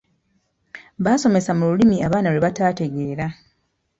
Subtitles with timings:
[1.05, 3.25] Basomesa mu Lulimi abaana lwe batategeera